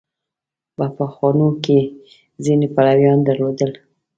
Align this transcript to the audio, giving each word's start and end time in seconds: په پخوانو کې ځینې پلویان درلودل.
په 0.75 0.85
پخوانو 0.95 1.47
کې 1.63 1.79
ځینې 2.43 2.67
پلویان 2.75 3.19
درلودل. 3.27 3.71